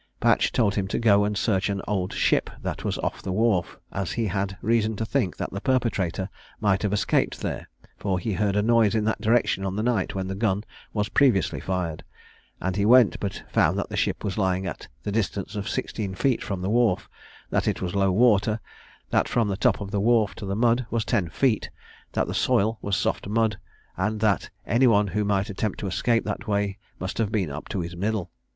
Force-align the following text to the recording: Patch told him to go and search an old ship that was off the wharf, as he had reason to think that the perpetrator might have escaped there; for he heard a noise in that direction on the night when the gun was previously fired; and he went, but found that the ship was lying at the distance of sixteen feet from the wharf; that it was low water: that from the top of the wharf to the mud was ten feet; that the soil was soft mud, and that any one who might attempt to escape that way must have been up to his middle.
Patch 0.19 0.51
told 0.51 0.73
him 0.73 0.87
to 0.87 0.97
go 0.97 1.23
and 1.25 1.37
search 1.37 1.69
an 1.69 1.79
old 1.87 2.11
ship 2.11 2.49
that 2.63 2.83
was 2.83 2.97
off 2.97 3.21
the 3.21 3.31
wharf, 3.31 3.77
as 3.91 4.13
he 4.13 4.25
had 4.25 4.57
reason 4.63 4.95
to 4.95 5.05
think 5.05 5.37
that 5.37 5.51
the 5.51 5.61
perpetrator 5.61 6.27
might 6.59 6.81
have 6.81 6.91
escaped 6.91 7.41
there; 7.41 7.69
for 7.97 8.17
he 8.17 8.33
heard 8.33 8.55
a 8.55 8.63
noise 8.63 8.95
in 8.95 9.03
that 9.05 9.21
direction 9.21 9.63
on 9.63 9.75
the 9.75 9.83
night 9.83 10.15
when 10.15 10.25
the 10.25 10.33
gun 10.33 10.63
was 10.91 11.07
previously 11.07 11.59
fired; 11.59 12.03
and 12.59 12.77
he 12.77 12.83
went, 12.83 13.19
but 13.19 13.43
found 13.51 13.77
that 13.77 13.89
the 13.89 13.95
ship 13.95 14.23
was 14.23 14.39
lying 14.39 14.65
at 14.65 14.87
the 15.03 15.11
distance 15.11 15.55
of 15.55 15.69
sixteen 15.69 16.15
feet 16.15 16.41
from 16.43 16.63
the 16.63 16.69
wharf; 16.71 17.07
that 17.51 17.67
it 17.67 17.79
was 17.79 17.93
low 17.93 18.11
water: 18.11 18.59
that 19.11 19.27
from 19.29 19.49
the 19.49 19.55
top 19.55 19.79
of 19.81 19.91
the 19.91 20.01
wharf 20.01 20.33
to 20.33 20.47
the 20.47 20.55
mud 20.55 20.83
was 20.89 21.05
ten 21.05 21.29
feet; 21.29 21.69
that 22.13 22.25
the 22.25 22.33
soil 22.33 22.79
was 22.81 22.97
soft 22.97 23.27
mud, 23.27 23.59
and 23.97 24.19
that 24.19 24.49
any 24.65 24.87
one 24.87 25.09
who 25.09 25.23
might 25.23 25.51
attempt 25.51 25.79
to 25.79 25.85
escape 25.85 26.25
that 26.25 26.47
way 26.47 26.79
must 26.99 27.19
have 27.19 27.31
been 27.31 27.51
up 27.51 27.69
to 27.69 27.81
his 27.81 27.95
middle. 27.95 28.31